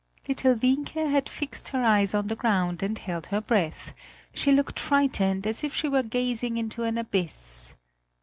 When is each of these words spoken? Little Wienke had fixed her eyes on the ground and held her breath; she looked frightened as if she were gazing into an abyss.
Little 0.27 0.55
Wienke 0.55 1.11
had 1.11 1.29
fixed 1.29 1.67
her 1.67 1.83
eyes 1.83 2.15
on 2.15 2.25
the 2.25 2.35
ground 2.35 2.81
and 2.81 2.97
held 2.97 3.27
her 3.27 3.39
breath; 3.39 3.93
she 4.33 4.51
looked 4.51 4.79
frightened 4.79 5.45
as 5.45 5.63
if 5.63 5.75
she 5.75 5.87
were 5.87 6.01
gazing 6.01 6.57
into 6.57 6.81
an 6.81 6.97
abyss. 6.97 7.75